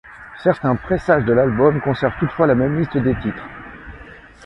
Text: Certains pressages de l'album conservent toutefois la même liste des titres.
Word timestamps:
Certains 0.41 0.75
pressages 0.77 1.25
de 1.25 1.31
l'album 1.31 1.79
conservent 1.79 2.17
toutefois 2.17 2.47
la 2.47 2.55
même 2.55 2.75
liste 2.79 2.97
des 2.97 3.13
titres. 3.21 3.47